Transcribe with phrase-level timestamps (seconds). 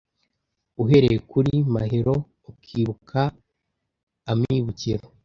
[0.83, 3.19] Uhereye kuri "Mahero"Ukibuka
[4.31, 5.05] "Amibukiro"